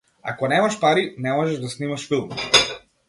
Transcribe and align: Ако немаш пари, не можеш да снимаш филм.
Ако 0.29 0.47
немаш 0.53 0.79
пари, 0.79 1.15
не 1.17 1.33
можеш 1.33 1.59
да 1.59 1.69
снимаш 1.69 2.07
филм. 2.07 2.29